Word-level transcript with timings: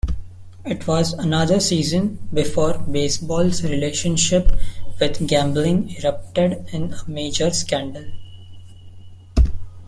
It 0.65 0.87
was 0.87 1.13
another 1.13 1.59
season 1.59 2.17
before 2.33 2.79
baseball's 2.79 3.61
relationship 3.63 4.51
with 4.99 5.27
gambling 5.27 5.91
erupted 5.95 6.67
in 6.73 6.93
a 6.93 7.07
major 7.07 7.51
scandal. 7.51 8.11